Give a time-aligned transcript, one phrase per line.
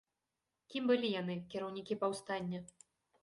[0.73, 2.63] Кім былі яны, кіраўнікі паўстання?